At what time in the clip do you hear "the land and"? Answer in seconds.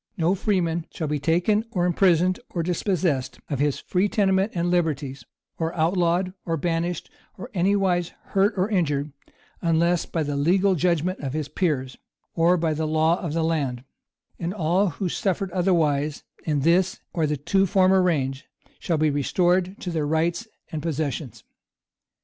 13.33-14.55